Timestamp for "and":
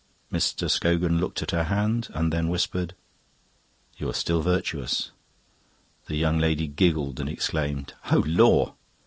7.19-7.29